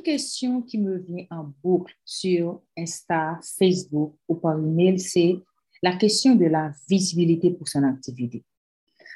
Une 0.00 0.04
question 0.04 0.62
qui 0.62 0.78
me 0.78 0.96
vient 0.96 1.26
en 1.30 1.52
boucle 1.62 1.94
sur 2.06 2.62
Insta, 2.76 3.38
Facebook 3.58 4.14
ou 4.28 4.34
par 4.34 4.58
email, 4.58 4.98
c'est 4.98 5.36
la 5.82 5.96
question 5.96 6.34
de 6.34 6.46
la 6.46 6.72
visibilité 6.88 7.50
pour 7.50 7.68
son 7.68 7.82
activité. 7.82 8.42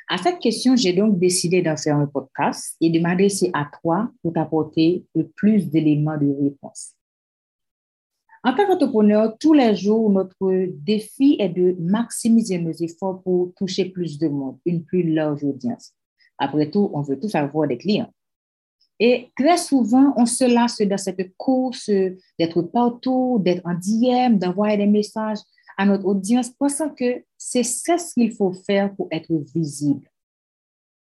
À 0.09 0.19
cette 0.19 0.41
question, 0.41 0.77
j'ai 0.77 0.93
donc 0.93 1.19
décidé 1.19 1.63
d'en 1.63 1.77
faire 1.77 1.97
un 1.97 2.07
podcast 2.07 2.77
et 2.83 2.91
de 2.91 3.01
m'adresser 3.01 3.51
à 3.55 3.71
toi 3.81 4.11
pour 4.23 4.35
t'apporter 4.35 5.07
le 5.15 5.27
plus 5.29 5.71
d'éléments 5.71 6.19
de 6.19 6.31
réponse. 6.43 6.93
En 8.43 8.55
tant 8.55 8.67
qu'entrepreneur, 8.67 9.39
tous 9.41 9.55
les 9.55 9.75
jours, 9.75 10.11
notre 10.11 10.67
défi 10.85 11.37
est 11.39 11.49
de 11.49 11.77
maximiser 11.81 12.59
nos 12.59 12.73
efforts 12.73 13.23
pour 13.23 13.55
toucher 13.55 13.87
plus 13.87 14.19
de 14.19 14.29
monde, 14.29 14.59
une 14.67 14.85
plus 14.85 15.15
large 15.15 15.43
audience. 15.45 15.95
Après 16.37 16.71
tout, 16.71 16.91
on 16.93 17.01
veut 17.01 17.19
tous 17.19 17.35
avoir 17.35 17.69
des 17.69 17.79
clients. 17.79 18.13
Et 19.01 19.31
très 19.37 19.57
souvent, 19.57 20.13
on 20.17 20.27
se 20.27 20.45
lasse 20.45 20.81
dans 20.81 20.99
cette 20.99 21.37
course 21.37 21.91
d'être 22.39 22.63
partout, 22.63 23.41
d'être 23.41 23.63
en 23.67 23.75
DM, 23.75 24.39
d'envoyer 24.39 24.77
des 24.77 24.87
messages 24.87 25.39
à 25.77 25.85
notre 25.85 26.05
audience, 26.07 26.51
pensant 26.51 26.91
que 26.91 27.25
c'est 27.37 27.65
ce 27.65 28.15
qu'il 28.15 28.33
faut 28.33 28.53
faire 28.53 28.95
pour 28.95 29.09
être 29.11 29.33
visible. 29.53 30.09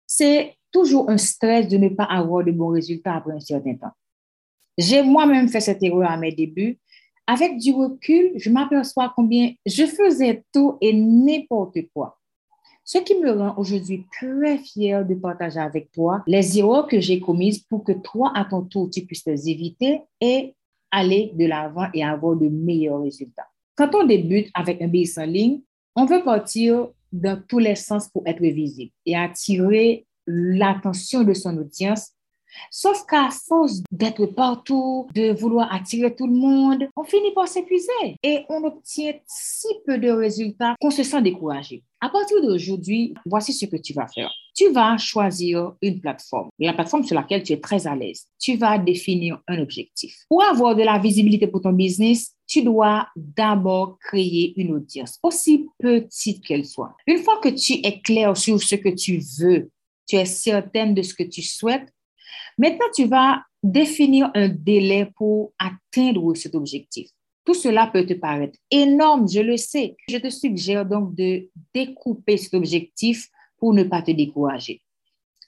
C'est 0.07 0.55
toujours 0.71 1.09
un 1.09 1.17
stress 1.17 1.67
de 1.67 1.77
ne 1.77 1.89
pas 1.89 2.05
avoir 2.05 2.43
de 2.45 2.51
bons 2.51 2.69
résultats 2.69 3.15
après 3.15 3.33
un 3.33 3.39
certain 3.39 3.75
temps. 3.75 3.91
J'ai 4.77 5.03
moi-même 5.03 5.49
fait 5.49 5.59
cette 5.59 5.83
erreur 5.83 6.09
à 6.09 6.17
mes 6.17 6.31
débuts. 6.31 6.79
Avec 7.27 7.57
du 7.57 7.71
recul, 7.71 8.31
je 8.35 8.49
m'aperçois 8.49 9.13
combien 9.15 9.53
je 9.65 9.85
faisais 9.85 10.43
tout 10.53 10.77
et 10.81 10.93
n'importe 10.93 11.77
quoi 11.93 12.19
ce 12.83 12.97
qui 12.97 13.19
me 13.19 13.31
rend 13.31 13.55
aujourd'hui 13.57 14.05
très 14.11 14.57
fière 14.57 15.05
de 15.05 15.15
partager 15.15 15.59
avec 15.59 15.91
toi 15.91 16.23
les 16.27 16.59
erreurs 16.59 16.87
que 16.87 16.99
j'ai 16.99 17.19
commises 17.19 17.59
pour 17.59 17.83
que 17.83 17.93
toi, 17.93 18.31
à 18.35 18.45
ton 18.45 18.63
tour, 18.63 18.89
tu 18.89 19.05
puisses 19.05 19.25
les 19.25 19.49
éviter 19.49 20.01
et 20.19 20.53
aller 20.91 21.31
de 21.33 21.45
l'avant 21.45 21.87
et 21.93 22.03
avoir 22.03 22.35
de 22.35 22.47
meilleurs 22.47 23.01
résultats. 23.01 23.47
Quand 23.75 23.95
on 23.95 24.05
débute 24.05 24.49
avec 24.53 24.81
un 24.81 24.87
business 24.87 25.17
en 25.17 25.29
ligne, 25.29 25.61
on 25.95 26.05
veut 26.05 26.23
partir 26.23 26.89
dans 27.11 27.41
tous 27.47 27.59
les 27.59 27.75
sens 27.75 28.09
pour 28.09 28.23
être 28.25 28.41
visible 28.41 28.91
et 29.05 29.15
attirer 29.15 30.05
l'attention 30.27 31.23
de 31.23 31.33
son 31.33 31.57
audience 31.57 32.11
Sauf 32.69 33.05
qu'à 33.05 33.29
force 33.29 33.81
d'être 33.91 34.25
partout, 34.27 35.07
de 35.13 35.33
vouloir 35.33 35.73
attirer 35.73 36.15
tout 36.15 36.27
le 36.27 36.33
monde, 36.33 36.87
on 36.95 37.03
finit 37.03 37.33
par 37.33 37.47
s'épuiser 37.47 38.17
et 38.21 38.45
on 38.49 38.63
obtient 38.63 39.13
si 39.27 39.67
peu 39.85 39.97
de 39.97 40.09
résultats 40.09 40.75
qu'on 40.79 40.91
se 40.91 41.03
sent 41.03 41.21
découragé. 41.21 41.83
À 42.03 42.09
partir 42.09 42.41
d'aujourd'hui, 42.41 43.13
voici 43.25 43.53
ce 43.53 43.65
que 43.65 43.77
tu 43.77 43.93
vas 43.93 44.07
faire. 44.07 44.29
Tu 44.53 44.69
vas 44.73 44.97
choisir 44.97 45.71
une 45.81 46.01
plateforme, 46.01 46.49
la 46.59 46.73
plateforme 46.73 47.05
sur 47.05 47.15
laquelle 47.15 47.43
tu 47.43 47.53
es 47.53 47.61
très 47.61 47.87
à 47.87 47.95
l'aise. 47.95 48.27
Tu 48.37 48.57
vas 48.57 48.77
définir 48.77 49.39
un 49.47 49.59
objectif. 49.59 50.25
Pour 50.27 50.43
avoir 50.43 50.75
de 50.75 50.83
la 50.83 50.99
visibilité 50.99 51.47
pour 51.47 51.61
ton 51.61 51.71
business, 51.71 52.33
tu 52.45 52.61
dois 52.61 53.07
d'abord 53.15 53.97
créer 53.99 54.53
une 54.57 54.73
audience, 54.73 55.17
aussi 55.23 55.69
petite 55.79 56.43
qu'elle 56.43 56.65
soit. 56.65 56.93
Une 57.07 57.19
fois 57.19 57.39
que 57.39 57.47
tu 57.47 57.75
es 57.75 58.01
clair 58.01 58.35
sur 58.35 58.61
ce 58.61 58.75
que 58.75 58.89
tu 58.89 59.21
veux, 59.39 59.71
tu 60.05 60.17
es 60.17 60.25
certaine 60.25 60.93
de 60.93 61.03
ce 61.03 61.13
que 61.13 61.23
tu 61.23 61.41
souhaites, 61.41 61.87
Maintenant, 62.57 62.85
tu 62.93 63.05
vas 63.05 63.41
définir 63.63 64.29
un 64.35 64.47
délai 64.49 65.09
pour 65.15 65.53
atteindre 65.57 66.35
cet 66.35 66.53
objectif. 66.53 67.09
Tout 67.45 67.53
cela 67.53 67.87
peut 67.87 68.05
te 68.05 68.13
paraître 68.13 68.57
énorme, 68.71 69.27
je 69.29 69.41
le 69.41 69.57
sais. 69.57 69.95
Je 70.07 70.17
te 70.17 70.29
suggère 70.29 70.85
donc 70.85 71.13
de 71.15 71.49
découper 71.73 72.37
cet 72.37 72.53
objectif 72.53 73.29
pour 73.57 73.73
ne 73.73 73.83
pas 73.83 74.01
te 74.01 74.11
décourager. 74.11 74.81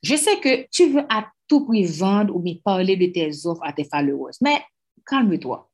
Je 0.03 0.16
sais 0.16 0.39
que 0.39 0.67
tu 0.69 0.89
veux 0.89 1.03
à 1.09 1.28
tout 1.47 1.66
prix 1.66 1.85
vendre 1.85 2.35
ou 2.35 2.44
parler 2.63 2.97
de 2.97 3.07
tes 3.07 3.45
offres 3.45 3.63
à 3.63 3.73
tes 3.73 3.85
followers, 3.85 4.34
mais 4.41 4.61
calme-toi. 5.05 5.69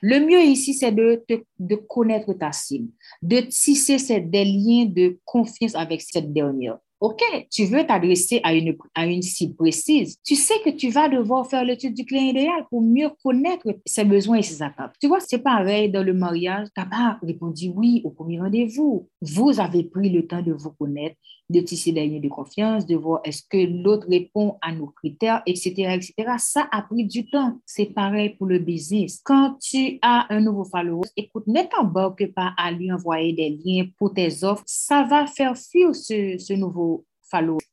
Le 0.00 0.20
mieux 0.20 0.42
ici, 0.42 0.74
c'est 0.74 0.92
de, 0.92 1.24
de 1.58 1.74
connaître 1.74 2.32
ta 2.32 2.52
cible, 2.52 2.88
de 3.20 3.40
tisser 3.40 4.20
des 4.20 4.44
liens 4.44 4.86
de 4.86 5.18
confiance 5.24 5.74
avec 5.74 6.00
cette 6.02 6.32
dernière. 6.32 6.78
OK, 7.02 7.20
tu 7.50 7.64
veux 7.64 7.84
t'adresser 7.84 8.40
à 8.44 8.54
une, 8.54 8.76
à 8.94 9.06
une 9.06 9.22
cible 9.22 9.56
précise. 9.56 10.18
Tu 10.24 10.36
sais 10.36 10.54
que 10.64 10.70
tu 10.70 10.88
vas 10.88 11.08
devoir 11.08 11.44
faire 11.48 11.64
l'étude 11.64 11.94
du 11.94 12.04
client 12.04 12.28
idéal 12.28 12.64
pour 12.70 12.80
mieux 12.80 13.10
connaître 13.24 13.66
ses 13.84 14.04
besoins 14.04 14.36
et 14.36 14.42
ses 14.42 14.62
attentes. 14.62 14.92
Tu 15.00 15.08
vois, 15.08 15.18
c'est 15.18 15.40
pareil 15.40 15.90
dans 15.90 16.04
le 16.04 16.14
mariage. 16.14 16.68
Tu 16.76 16.88
pas 16.88 17.18
répondu 17.20 17.72
oui 17.74 18.02
au 18.04 18.10
premier 18.10 18.38
rendez-vous. 18.38 19.08
Vous 19.20 19.58
avez 19.58 19.82
pris 19.82 20.10
le 20.10 20.28
temps 20.28 20.42
de 20.42 20.52
vous 20.52 20.70
connaître, 20.70 21.16
de 21.50 21.58
tisser 21.58 21.90
des 21.90 22.06
liens 22.06 22.20
de 22.20 22.28
confiance, 22.28 22.86
de 22.86 22.94
voir 22.94 23.20
est-ce 23.24 23.42
que 23.50 23.82
l'autre 23.82 24.06
répond 24.08 24.58
à 24.62 24.72
nos 24.72 24.86
critères, 24.86 25.42
etc., 25.44 25.72
etc. 25.94 26.14
Ça 26.38 26.68
a 26.70 26.82
pris 26.82 27.04
du 27.04 27.28
temps. 27.28 27.58
C'est 27.66 27.86
pareil 27.86 28.36
pour 28.36 28.46
le 28.46 28.60
business. 28.60 29.20
Quand 29.24 29.56
tu 29.60 29.98
as 30.02 30.32
un 30.32 30.40
nouveau 30.40 30.64
follower, 30.64 31.08
écoute, 31.16 31.48
ne 31.48 31.62
t'embarque 31.62 32.32
pas 32.32 32.52
à 32.56 32.70
lui 32.70 32.92
envoyer 32.92 33.32
des 33.32 33.58
liens 33.64 33.86
pour 33.98 34.14
tes 34.14 34.44
offres. 34.44 34.62
Ça 34.66 35.02
va 35.02 35.26
faire 35.26 35.56
fuir 35.58 35.96
ce, 35.96 36.36
ce 36.38 36.52
nouveau 36.52 36.91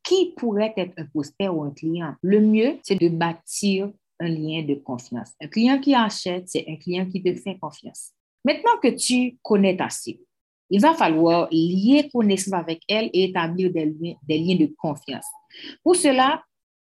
qui 0.03 0.33
pourrait 0.35 0.73
être 0.77 0.93
un 0.97 1.05
prospect 1.05 1.47
ou 1.47 1.63
un 1.63 1.71
client? 1.71 2.15
Le 2.21 2.39
mieux, 2.39 2.77
c'est 2.83 2.99
de 2.99 3.09
bâtir 3.09 3.91
un 4.19 4.27
lien 4.27 4.63
de 4.63 4.75
confiance. 4.75 5.31
Un 5.41 5.47
client 5.47 5.79
qui 5.79 5.93
achète, 5.93 6.49
c'est 6.49 6.65
un 6.67 6.75
client 6.75 7.05
qui 7.05 7.21
te 7.21 7.33
fait 7.35 7.57
confiance. 7.57 8.11
Maintenant 8.43 8.77
que 8.81 8.89
tu 8.89 9.37
connais 9.41 9.75
ta 9.75 9.89
cible, 9.89 10.23
il 10.69 10.81
va 10.81 10.93
falloir 10.93 11.47
lier 11.51 12.09
connaissance 12.13 12.53
avec 12.53 12.81
elle 12.87 13.09
et 13.13 13.25
établir 13.25 13.71
des 13.71 13.85
liens, 13.85 14.15
des 14.27 14.37
liens 14.37 14.55
de 14.55 14.73
confiance. 14.77 15.25
Pour 15.83 15.95
cela, 15.95 16.43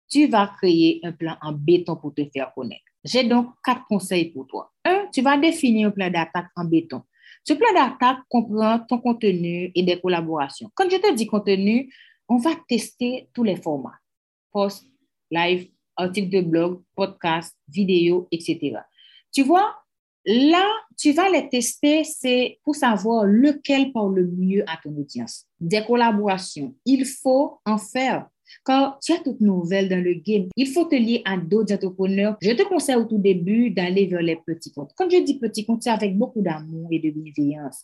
tu 0.09 0.27
vas 0.27 0.53
créer 0.59 1.01
un 1.03 1.13
plan 1.13 1.37
en 1.43 1.53
béton 1.53 1.97
pour 1.97 2.15
te 2.15 2.23
faire 2.33 2.53
connaître. 2.55 2.83
J'ai 3.05 3.25
donc 3.25 3.49
quatre 3.65 3.85
conseils 3.89 4.27
pour 4.27 4.47
toi. 4.47 4.71
Un, 4.85 5.07
tu 5.13 5.23
vas 5.23 5.37
définir 5.37 5.89
un 5.89 5.91
plan 5.91 6.11
d'attaque 6.11 6.51
en 6.55 6.65
béton. 6.65 7.03
Ce 7.45 7.55
plan 7.55 7.73
d'attaque 7.75 8.19
comprend 8.29 8.79
ton 8.79 8.99
contenu 8.99 9.73
et 9.75 9.83
des 9.83 9.99
collaborations. 9.99 10.71
Quand 10.75 10.89
je 10.89 10.97
te 10.97 11.13
dis 11.15 11.27
contenu, 11.27 11.93
on 12.33 12.39
va 12.39 12.53
tester 12.67 13.29
tous 13.35 13.45
les 13.45 13.57
formats, 13.57 13.99
post, 14.53 14.87
live, 15.31 15.69
article 15.97 16.31
de 16.31 16.41
blog, 16.41 16.81
podcast, 16.97 17.55
vidéo, 17.69 18.27
etc. 18.33 18.79
Tu 19.31 19.43
vois, 19.43 19.75
là, 20.25 20.67
tu 20.97 21.13
vas 21.13 21.29
les 21.29 21.51
tester, 21.51 22.05
c'est 22.05 22.59
pour 22.65 22.75
savoir 22.75 23.25
lequel 23.27 23.93
parle 23.93 24.15
le 24.15 24.27
mieux 24.29 24.65
à 24.67 24.79
ton 24.83 24.97
audience. 24.97 25.45
Des 25.61 25.85
collaborations, 25.85 26.75
il 26.87 27.05
faut 27.05 27.59
en 27.67 27.77
faire. 27.77 28.27
Quand 28.65 28.97
tu 29.03 29.13
as 29.13 29.19
toute 29.19 29.43
nouvelle 29.43 29.91
dans 29.91 30.03
le 30.03 30.15
game, 30.15 30.49
il 30.57 30.69
faut 30.69 30.87
te 30.87 30.95
lier 30.95 31.21
à 31.27 31.37
d'autres 31.37 31.75
entrepreneurs. 31.75 32.39
Je 32.41 32.53
te 32.53 32.63
conseille 32.63 32.97
au 32.97 33.05
tout 33.05 33.19
début 33.19 33.71
d'aller 33.71 34.07
vers 34.07 34.23
les 34.23 34.37
petits 34.37 34.73
comptes. 34.73 34.93
Quand 34.97 35.11
je 35.11 35.23
dis 35.23 35.39
petits 35.39 35.67
comptes, 35.67 35.83
c'est 35.83 35.91
avec 35.91 36.17
beaucoup 36.17 36.41
d'amour 36.41 36.89
et 36.91 36.99
de 36.99 37.11
bienveillance. 37.11 37.83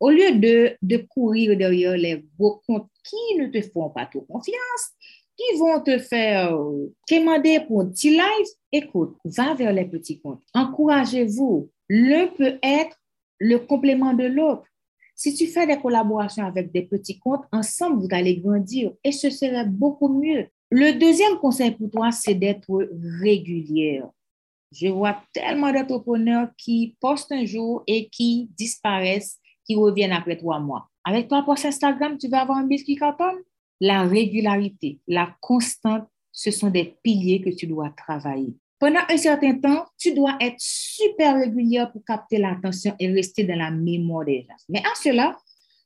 Au 0.00 0.10
lieu 0.10 0.32
de, 0.32 0.96
courir 1.08 1.56
derrière 1.56 1.96
les 1.96 2.24
gros 2.38 2.60
comptes 2.66 2.88
qui 3.04 3.38
ne 3.38 3.46
te 3.46 3.60
font 3.62 3.90
pas 3.90 4.06
trop 4.06 4.22
confiance, 4.22 4.92
qui 5.36 5.58
vont 5.58 5.80
te 5.80 5.98
faire 5.98 6.54
euh, 6.54 6.92
commander 7.08 7.60
pour 7.60 7.82
un 7.82 7.86
petit 7.86 8.18
écoute, 8.72 9.16
va 9.24 9.54
vers 9.54 9.72
les 9.72 9.84
petits 9.84 10.20
comptes. 10.20 10.42
Encouragez-vous. 10.54 11.70
L'un 11.88 12.26
peut 12.26 12.58
être 12.62 12.96
le 13.38 13.58
complément 13.58 14.14
de 14.14 14.24
l'autre. 14.24 14.64
Si 15.14 15.34
tu 15.34 15.46
fais 15.46 15.66
des 15.66 15.78
collaborations 15.78 16.44
avec 16.44 16.72
des 16.72 16.82
petits 16.82 17.18
comptes, 17.18 17.44
ensemble, 17.52 18.02
vous 18.02 18.08
allez 18.10 18.36
grandir 18.36 18.92
et 19.02 19.12
ce 19.12 19.30
serait 19.30 19.66
beaucoup 19.66 20.08
mieux. 20.08 20.46
Le 20.70 20.92
deuxième 20.92 21.38
conseil 21.38 21.70
pour 21.70 21.90
toi, 21.90 22.10
c'est 22.10 22.34
d'être 22.34 22.88
régulière. 23.20 24.08
Je 24.72 24.88
vois 24.88 25.22
tellement 25.32 25.72
d'entrepreneurs 25.72 26.48
qui 26.58 26.96
postent 27.00 27.32
un 27.32 27.44
jour 27.44 27.82
et 27.86 28.08
qui 28.08 28.50
disparaissent 28.58 29.38
qui 29.66 29.74
reviennent 29.74 30.12
après 30.12 30.36
trois 30.36 30.60
mois. 30.60 30.88
Avec 31.04 31.28
toi, 31.28 31.42
post 31.44 31.66
Instagram, 31.66 32.16
tu 32.18 32.28
vas 32.28 32.42
avoir 32.42 32.58
un 32.58 32.66
business 32.66 32.84
qui 32.84 32.96
cartonne? 32.96 33.38
La 33.80 34.04
régularité, 34.04 35.00
la 35.06 35.36
constante, 35.40 36.04
ce 36.32 36.50
sont 36.50 36.70
des 36.70 36.96
piliers 37.02 37.40
que 37.40 37.50
tu 37.50 37.66
dois 37.66 37.90
travailler. 37.90 38.54
Pendant 38.78 39.00
un 39.08 39.16
certain 39.16 39.58
temps, 39.58 39.86
tu 39.98 40.14
dois 40.14 40.36
être 40.40 40.56
super 40.58 41.36
régulière 41.38 41.90
pour 41.90 42.04
capter 42.04 42.38
l'attention 42.38 42.94
et 42.98 43.10
rester 43.10 43.44
dans 43.44 43.56
la 43.56 43.70
mémoire 43.70 44.24
des 44.24 44.46
gens. 44.48 44.56
Mais 44.68 44.80
à 44.80 44.94
cela, 44.94 45.36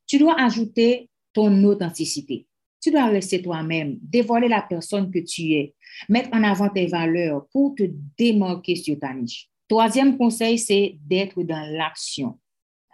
tu 0.06 0.18
dois 0.18 0.40
ajouter 0.40 1.08
ton 1.32 1.62
authenticité. 1.64 2.46
tu 2.80 2.90
dois 2.90 3.06
rester 3.06 3.42
toi-même, 3.42 3.98
dévoiler 4.02 4.48
la 4.48 4.62
personne 4.62 5.10
que 5.10 5.18
tu 5.18 5.52
es, 5.52 5.74
mettre 6.08 6.30
en 6.32 6.42
avant 6.42 6.68
tes 6.68 6.86
valeurs 6.86 7.46
pour 7.52 7.74
te 7.74 7.84
démarquer 8.18 8.74
sur 8.74 8.98
ta 8.98 9.12
niche. 9.12 9.48
Troisième 9.68 10.16
conseil, 10.16 10.58
c'est 10.58 10.98
d'être 11.06 11.42
dans 11.42 11.70
l'action. 11.76 12.38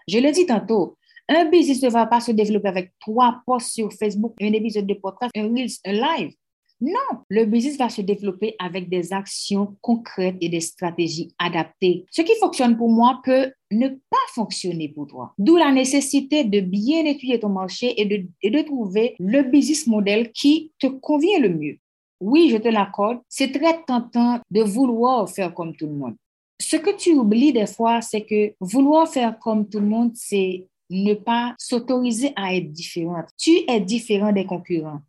Je 0.09 0.19
l'ai 0.19 0.31
dit 0.31 0.47
tantôt, 0.47 0.97
un 1.29 1.47
business 1.47 1.83
ne 1.83 1.89
va 1.89 2.07
pas 2.07 2.21
se 2.21 2.31
développer 2.31 2.69
avec 2.69 2.93
trois 3.01 3.41
posts 3.45 3.73
sur 3.73 3.93
Facebook, 3.93 4.35
un 4.41 4.53
épisode 4.53 4.87
de 4.87 4.95
podcast, 4.95 5.33
un 5.37 5.49
Reels, 5.49 5.73
un 5.85 5.93
live. 5.93 6.33
Non, 6.81 7.23
le 7.29 7.47
business 7.47 7.77
va 7.79 7.89
se 7.89 8.03
développer 8.03 8.55
avec 8.61 8.89
des 8.89 9.13
actions 9.13 9.77
concrètes 9.81 10.37
et 10.41 10.49
des 10.49 10.61
stratégies 10.61 11.35
adaptées. 11.39 12.05
Ce 12.11 12.23
qui 12.23 12.35
fonctionne 12.39 12.77
pour 12.77 12.91
moi 12.91 13.21
peut 13.25 13.51
ne 13.73 13.89
pas 13.89 14.27
fonctionner 14.35 14.91
pour 14.91 15.09
toi. 15.09 15.33
D'où 15.39 15.57
la 15.57 15.73
nécessité 15.73 16.45
de 16.45 16.61
bien 16.61 17.05
étudier 17.05 17.41
ton 17.41 17.49
marché 17.49 18.01
et 18.01 18.29
et 18.43 18.51
de 18.51 18.63
trouver 18.63 19.17
le 19.19 19.43
business 19.43 19.87
model 19.87 20.31
qui 20.33 20.71
te 20.79 20.87
convient 20.87 21.41
le 21.41 21.49
mieux. 21.49 21.79
Oui, 22.21 22.51
je 22.51 22.59
te 22.59 22.69
l'accorde, 22.69 23.19
c'est 23.29 23.51
très 23.51 23.83
tentant 23.85 24.41
de 24.51 24.63
vouloir 24.63 25.29
faire 25.29 25.53
comme 25.53 25.75
tout 25.75 25.87
le 25.87 25.95
monde. 25.95 26.17
Ce 26.61 26.77
que 26.77 26.97
tu 26.97 27.13
oublies 27.13 27.53
des 27.53 27.67
fois, 27.67 28.01
c'est 28.01 28.23
que 28.23 28.55
vouloir 28.61 29.09
faire 29.09 29.39
comme 29.39 29.69
tout 29.69 29.81
le 29.81 29.87
monde, 29.87 30.13
c'est 30.15 30.67
ne 30.91 31.15
pas 31.15 31.55
s'autoriser 31.59 32.33
à 32.37 32.55
être 32.55 32.73
différent. 32.73 33.25
Tu 33.39 33.51
es 33.69 33.81
différent 33.81 34.33
des 34.33 34.47
concurrents. 34.47 35.01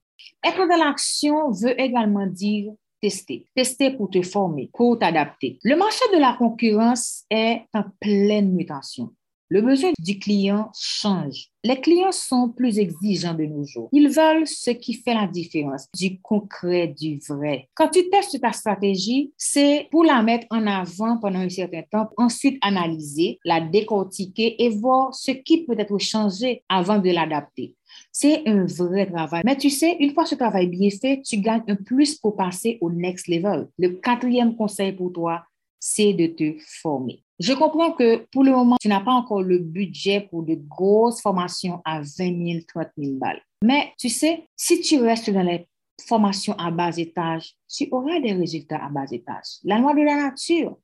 Être 0.44 0.68
dans 0.68 0.84
l'action 0.84 1.52
veut 1.52 1.80
également 1.80 2.26
dire 2.26 2.74
tester. 3.02 3.46
Tester 3.56 3.92
pour 3.92 4.10
te 4.10 4.22
former, 4.22 4.70
pour 4.74 4.98
t'adapter. 4.98 5.60
Le 5.64 5.76
marché 5.76 6.04
de 6.14 6.20
la 6.20 6.36
concurrence 6.38 7.24
est 7.30 7.62
en 7.74 7.84
pleine 8.00 8.54
mutation. 8.54 9.14
Le 9.50 9.62
besoin 9.62 9.92
du 9.98 10.20
client 10.20 10.70
change. 10.78 11.48
Les 11.64 11.80
clients 11.80 12.12
sont 12.12 12.50
plus 12.50 12.80
exigeants 12.80 13.34
de 13.34 13.46
nos 13.46 13.64
jours. 13.64 13.88
Ils 13.94 14.10
veulent 14.10 14.46
ce 14.46 14.72
qui 14.72 14.94
fait 14.94 15.14
la 15.14 15.26
différence, 15.26 15.88
du 15.98 16.20
concret, 16.20 16.88
du 16.88 17.18
vrai. 17.30 17.70
Quand 17.74 17.88
tu 17.88 18.10
testes 18.10 18.42
ta 18.42 18.52
stratégie, 18.52 19.32
c'est 19.38 19.88
pour 19.90 20.04
la 20.04 20.22
mettre 20.22 20.48
en 20.50 20.68
avant 20.68 21.18
pendant 21.18 21.40
un 21.40 21.50
certain 21.50 21.84
temps, 21.84 22.10
ensuite 22.18 22.58
analyser, 22.62 23.40
la 23.46 23.62
décortiquer 23.62 24.62
et 24.62 24.70
voir 24.70 25.16
ce 25.16 25.32
qui 25.32 25.64
peut 25.66 25.80
être 25.80 25.98
changé 25.98 26.64
avant 26.68 27.00
de 27.00 27.10
l'adapter. 27.10 27.74
C'est 28.12 28.46
un 28.48 28.66
vrai 28.66 29.06
travail. 29.06 29.44
Mais 29.46 29.56
tu 29.56 29.70
sais, 29.70 29.96
une 30.02 30.14
fois 30.14 30.26
ce 30.26 30.36
travail 30.36 30.68
bien 30.68 30.90
fait, 30.90 31.22
tu 31.22 31.38
gagnes 31.38 31.64
un 31.70 31.76
plus 31.76 32.16
pour 32.16 32.36
passer 32.36 32.78
au 32.82 32.92
next 32.92 33.30
level. 33.30 33.70
Le 33.78 33.92
quatrième 33.92 34.58
conseil 34.58 34.92
pour 34.92 35.14
toi, 35.14 35.44
c'est 35.80 36.14
de 36.14 36.28
te 36.28 36.58
former. 36.82 37.24
Je 37.40 37.54
comprends 37.54 37.92
que 37.92 38.26
pour 38.32 38.44
le 38.44 38.52
moment, 38.52 38.78
tu 38.82 38.88
n'as 38.88 39.02
pas 39.02 39.12
encore 39.12 39.44
le 39.44 39.60
budget 39.60 40.22
pour 40.22 40.44
de 40.44 40.56
grosses 40.56 41.22
formations 41.22 41.82
à 41.86 42.02
20 42.02 42.06
000, 42.18 42.60
30 42.68 42.88
000 42.98 43.14
balles. 43.18 43.42
Mais 43.64 43.94
tu 43.98 44.10
sais, 44.10 44.48
si 44.56 44.82
tu 44.82 45.00
restes 45.00 45.30
dans 45.30 45.44
les 45.44 45.68
formations 46.06 46.54
à 46.54 46.72
bas 46.72 46.96
étage, 46.98 47.54
tu 47.68 47.88
auras 47.92 48.20
des 48.20 48.34
résultats 48.34 48.84
à 48.84 48.90
bas 48.90 49.06
étage. 49.12 49.60
La 49.64 49.78
loi 49.78 49.94
de 49.94 50.02
la 50.02 50.16
nature, 50.16 50.78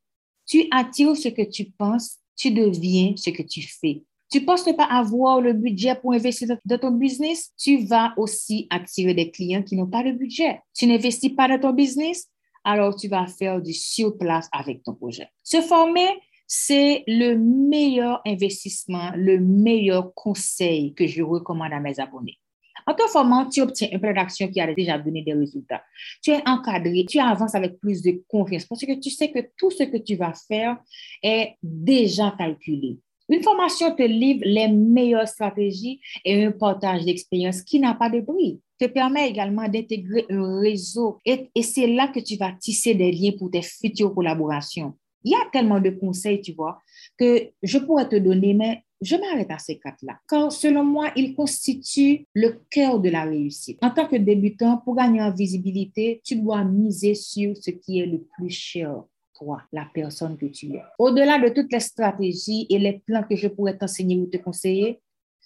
tu 0.46 0.66
attires 0.70 1.16
ce 1.16 1.28
que 1.28 1.42
tu 1.42 1.66
penses, 1.76 2.18
tu 2.36 2.50
deviens 2.50 3.14
ce 3.16 3.30
que 3.30 3.42
tu 3.42 3.62
fais. 3.62 4.02
Tu 4.30 4.40
ne 4.40 4.46
penses 4.46 4.64
pas 4.76 4.84
avoir 4.84 5.40
le 5.40 5.52
budget 5.52 5.94
pour 5.94 6.12
investir 6.12 6.56
dans 6.64 6.78
ton 6.78 6.90
business, 6.90 7.52
tu 7.56 7.84
vas 7.84 8.14
aussi 8.16 8.66
attirer 8.70 9.14
des 9.14 9.30
clients 9.30 9.62
qui 9.62 9.76
n'ont 9.76 9.86
pas 9.86 10.02
de 10.02 10.12
budget. 10.12 10.60
Tu 10.74 10.86
n'investis 10.86 11.30
pas 11.30 11.48
dans 11.48 11.60
ton 11.60 11.72
business, 11.72 12.28
alors 12.64 12.96
tu 12.96 13.08
vas 13.08 13.26
faire 13.26 13.60
du 13.60 13.72
sur-place 13.72 14.48
avec 14.50 14.82
ton 14.82 14.94
projet. 14.94 15.28
Se 15.42 15.60
former, 15.60 16.08
c'est 16.56 17.02
le 17.08 17.34
meilleur 17.34 18.22
investissement, 18.24 19.10
le 19.16 19.40
meilleur 19.40 20.14
conseil 20.14 20.94
que 20.94 21.04
je 21.04 21.20
recommande 21.20 21.72
à 21.72 21.80
mes 21.80 21.98
abonnés. 21.98 22.38
En 22.86 22.94
te 22.94 23.02
formant, 23.08 23.48
tu 23.48 23.60
obtiens 23.60 23.88
un 23.92 23.98
plan 23.98 24.14
d'action 24.14 24.46
qui 24.46 24.60
a 24.60 24.72
déjà 24.72 24.96
donné 24.98 25.22
des 25.22 25.32
résultats. 25.32 25.82
Tu 26.22 26.30
es 26.30 26.40
encadré, 26.46 27.06
tu 27.08 27.18
avances 27.18 27.56
avec 27.56 27.80
plus 27.80 28.02
de 28.02 28.22
confiance 28.28 28.66
parce 28.66 28.82
que 28.82 29.00
tu 29.00 29.10
sais 29.10 29.32
que 29.32 29.40
tout 29.58 29.72
ce 29.72 29.82
que 29.82 29.96
tu 29.96 30.14
vas 30.14 30.32
faire 30.46 30.76
est 31.22 31.54
déjà 31.60 32.32
calculé. 32.38 32.98
Une 33.28 33.42
formation 33.42 33.92
te 33.96 34.02
livre 34.02 34.42
les 34.44 34.68
meilleures 34.68 35.26
stratégies 35.26 36.00
et 36.24 36.44
un 36.44 36.52
partage 36.52 37.04
d'expérience 37.04 37.62
qui 37.62 37.80
n'a 37.80 37.94
pas 37.94 38.10
de 38.10 38.20
bruit. 38.20 38.60
Te 38.78 38.84
permet 38.84 39.28
également 39.28 39.66
d'intégrer 39.66 40.26
un 40.30 40.60
réseau 40.60 41.18
et, 41.24 41.50
et 41.54 41.62
c'est 41.62 41.88
là 41.88 42.08
que 42.08 42.20
tu 42.20 42.36
vas 42.36 42.52
tisser 42.52 42.94
des 42.94 43.10
liens 43.10 43.32
pour 43.36 43.50
tes 43.50 43.62
futures 43.62 44.14
collaborations. 44.14 44.94
Il 45.24 45.32
y 45.32 45.34
a 45.34 45.50
tellement 45.52 45.80
de 45.80 45.90
conseils, 45.90 46.40
tu 46.40 46.52
vois, 46.52 46.80
que 47.18 47.50
je 47.62 47.78
pourrais 47.78 48.08
te 48.08 48.16
donner, 48.16 48.54
mais 48.54 48.84
je 49.00 49.16
m'arrête 49.16 49.50
à 49.50 49.58
ces 49.58 49.78
quatre-là. 49.78 50.18
Car 50.28 50.52
selon 50.52 50.84
moi, 50.84 51.10
ils 51.16 51.34
constituent 51.34 52.26
le 52.34 52.60
cœur 52.70 53.00
de 53.00 53.10
la 53.10 53.24
réussite. 53.24 53.78
En 53.82 53.90
tant 53.90 54.06
que 54.06 54.16
débutant, 54.16 54.78
pour 54.78 54.96
gagner 54.96 55.22
en 55.22 55.32
visibilité, 55.32 56.20
tu 56.24 56.36
dois 56.36 56.64
miser 56.64 57.14
sur 57.14 57.56
ce 57.56 57.70
qui 57.70 58.00
est 58.00 58.06
le 58.06 58.20
plus 58.36 58.50
cher 58.50 59.02
toi, 59.34 59.62
la 59.72 59.86
personne 59.92 60.36
que 60.36 60.46
tu 60.46 60.74
es. 60.74 60.82
Au-delà 60.98 61.38
de 61.38 61.48
toutes 61.48 61.72
les 61.72 61.80
stratégies 61.80 62.66
et 62.70 62.78
les 62.78 63.02
plans 63.04 63.24
que 63.28 63.36
je 63.36 63.48
pourrais 63.48 63.76
t'enseigner 63.76 64.16
ou 64.16 64.26
te 64.26 64.36
conseiller, 64.36 65.00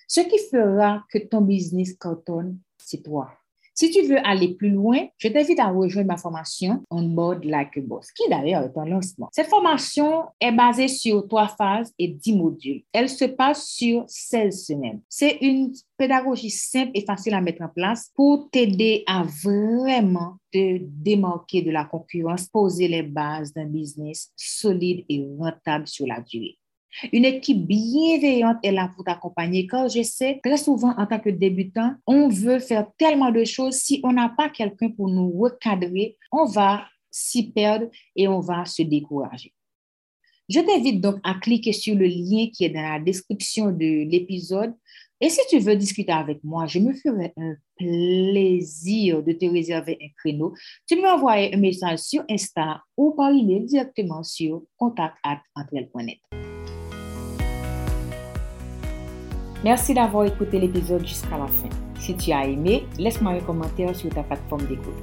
ce 0.06 0.20
qui 0.20 0.38
fera 0.50 1.04
que 1.10 1.18
ton 1.18 1.40
business 1.40 1.94
cartonne, 1.94 2.58
c'est 2.78 3.02
toi. 3.02 3.30
Si 3.80 3.92
tu 3.92 4.02
veux 4.02 4.18
aller 4.26 4.54
plus 4.54 4.70
loin, 4.70 5.06
je 5.18 5.28
t'invite 5.28 5.60
à 5.60 5.68
rejoindre 5.68 6.08
ma 6.08 6.16
formation 6.16 6.82
On 6.90 7.02
Board 7.02 7.44
Like 7.44 7.76
a 7.76 7.80
Boss, 7.80 8.10
qui 8.10 8.28
d'ailleurs 8.28 8.64
est 8.64 8.76
un 8.76 8.84
lancement. 8.84 9.28
Cette 9.30 9.46
formation 9.46 10.24
est 10.40 10.50
basée 10.50 10.88
sur 10.88 11.28
trois 11.28 11.46
phases 11.46 11.94
et 11.96 12.08
dix 12.08 12.34
modules. 12.34 12.82
Elle 12.92 13.08
se 13.08 13.26
passe 13.26 13.68
sur 13.68 14.04
16 14.08 14.66
semaines. 14.66 15.00
C'est 15.08 15.38
une 15.42 15.72
pédagogie 15.96 16.50
simple 16.50 16.90
et 16.94 17.04
facile 17.04 17.34
à 17.34 17.40
mettre 17.40 17.62
en 17.62 17.68
place 17.68 18.10
pour 18.16 18.50
t'aider 18.50 19.04
à 19.06 19.22
vraiment 19.44 20.38
te 20.52 20.78
démarquer 20.80 21.62
de 21.62 21.70
la 21.70 21.84
concurrence, 21.84 22.48
poser 22.48 22.88
les 22.88 23.04
bases 23.04 23.52
d'un 23.52 23.66
business 23.66 24.32
solide 24.34 25.04
et 25.08 25.24
rentable 25.38 25.86
sur 25.86 26.04
la 26.04 26.20
durée. 26.20 26.58
Une 27.12 27.24
équipe 27.24 27.66
bienveillante 27.66 28.58
est 28.62 28.72
là 28.72 28.90
pour 28.94 29.04
t'accompagner 29.04 29.66
car 29.66 29.88
je 29.88 30.02
sais, 30.02 30.40
très 30.42 30.56
souvent 30.56 30.94
en 30.96 31.06
tant 31.06 31.20
que 31.20 31.30
débutant, 31.30 31.94
on 32.06 32.28
veut 32.28 32.58
faire 32.58 32.86
tellement 32.98 33.30
de 33.30 33.44
choses. 33.44 33.74
Si 33.74 34.00
on 34.02 34.12
n'a 34.12 34.30
pas 34.30 34.48
quelqu'un 34.48 34.90
pour 34.90 35.08
nous 35.08 35.30
recadrer, 35.30 36.16
on 36.32 36.46
va 36.46 36.86
s'y 37.10 37.50
perdre 37.50 37.88
et 38.16 38.26
on 38.28 38.40
va 38.40 38.64
se 38.64 38.82
décourager. 38.82 39.52
Je 40.48 40.60
t'invite 40.60 41.00
donc 41.00 41.16
à 41.24 41.34
cliquer 41.34 41.72
sur 41.72 41.94
le 41.94 42.06
lien 42.06 42.48
qui 42.52 42.64
est 42.64 42.70
dans 42.70 42.82
la 42.82 42.98
description 42.98 43.66
de 43.70 44.08
l'épisode. 44.10 44.74
Et 45.20 45.28
si 45.28 45.40
tu 45.50 45.58
veux 45.58 45.76
discuter 45.76 46.12
avec 46.12 46.42
moi, 46.44 46.66
je 46.66 46.78
me 46.78 46.94
ferai 46.94 47.32
un 47.36 47.56
plaisir 47.76 49.22
de 49.22 49.32
te 49.32 49.44
réserver 49.46 49.98
un 50.00 50.08
créneau. 50.16 50.54
Tu 50.86 50.96
peux 50.96 51.02
m'envoyer 51.02 51.54
un 51.54 51.58
message 51.58 51.98
sur 51.98 52.24
Insta 52.30 52.82
ou 52.96 53.12
par 53.12 53.30
email 53.30 53.64
directement 53.64 54.22
sur 54.22 54.62
contact@entrel.net. 54.76 56.47
Merci 59.64 59.94
d'avoir 59.94 60.24
écouté 60.24 60.58
l'épisode 60.58 61.06
jusqu'à 61.06 61.36
la 61.36 61.46
fin. 61.46 61.68
Si 61.98 62.14
tu 62.14 62.32
as 62.32 62.46
aimé, 62.46 62.86
laisse-moi 62.98 63.32
un 63.32 63.40
commentaire 63.40 63.94
sur 63.94 64.10
ta 64.10 64.22
plateforme 64.22 64.66
d'écoute. 64.66 64.94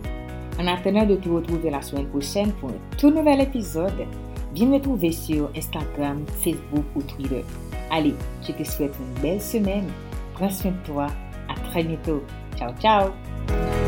En 0.59 0.67
attendant 0.67 1.05
de 1.05 1.15
te 1.15 1.27
retrouver 1.27 1.69
la 1.69 1.81
semaine 1.81 2.07
prochaine 2.07 2.51
pour 2.53 2.69
un 2.69 2.97
tout 2.97 3.09
nouvel 3.09 3.41
épisode, 3.41 4.05
viens 4.53 4.67
me 4.67 4.79
trouver 4.79 5.11
sur 5.11 5.49
Instagram, 5.55 6.23
Facebook 6.41 6.85
ou 6.95 7.01
Twitter. 7.01 7.43
Allez, 7.91 8.15
je 8.41 8.53
te 8.53 8.63
souhaite 8.63 8.93
une 8.99 9.21
belle 9.21 9.41
semaine. 9.41 9.87
Prends 10.33 10.49
soin 10.49 10.71
de 10.71 10.93
toi. 10.93 11.07
À 11.49 11.59
très 11.69 11.83
bientôt. 11.83 12.23
Ciao, 12.57 12.71
ciao. 12.79 13.84